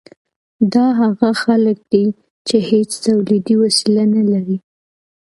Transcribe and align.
دا 0.73 0.85
هغه 1.01 1.29
خلک 1.43 1.77
دي 1.91 2.05
چې 2.47 2.57
هیڅ 2.69 2.89
تولیدي 3.05 3.55
وسیله 3.63 4.03
نلري. 4.15 4.57